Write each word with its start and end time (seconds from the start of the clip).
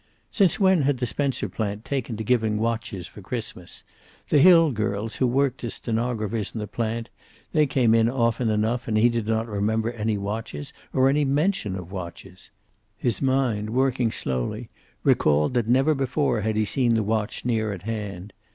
Since 0.31 0.59
when 0.59 0.81
had 0.81 0.97
the 0.97 1.05
Spencer 1.05 1.47
plant 1.47 1.85
taken 1.85 2.17
to 2.17 2.23
giving 2.23 2.57
watches 2.57 3.05
for 3.05 3.21
Christmas? 3.21 3.83
The 4.29 4.39
hill 4.39 4.71
girls 4.71 5.17
who 5.17 5.27
worked 5.27 5.63
as 5.63 5.75
stenographers 5.75 6.53
in 6.55 6.59
the 6.59 6.65
plant; 6.65 7.11
they 7.51 7.67
came 7.67 7.93
in 7.93 8.09
often 8.09 8.49
enough 8.49 8.87
and 8.87 8.97
he 8.97 9.09
did 9.09 9.27
not 9.27 9.47
remember 9.47 9.91
any 9.91 10.17
watches, 10.17 10.73
or 10.91 11.07
any 11.07 11.23
mention 11.23 11.75
of 11.75 11.91
watches. 11.91 12.49
His 12.97 13.21
mind, 13.21 13.69
working 13.69 14.09
slowly, 14.09 14.69
recalled 15.03 15.53
that 15.53 15.67
never 15.67 15.93
before 15.93 16.41
had 16.41 16.55
he 16.55 16.65
seen 16.65 16.95
the 16.95 17.03
watch 17.03 17.45
near 17.45 17.71
at 17.71 17.83
hand. 17.83 18.33